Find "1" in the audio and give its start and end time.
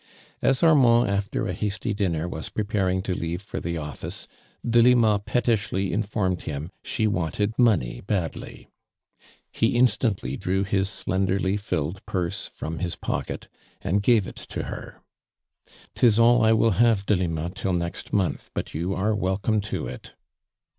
16.39-16.57